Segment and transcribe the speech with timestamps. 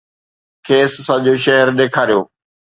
[0.65, 2.19] کيس سڄو شهر ڏيکاريو